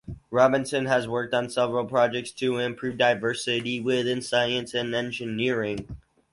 [0.31, 5.95] Robinson has worked on several projects to improve diversity within science and engineering.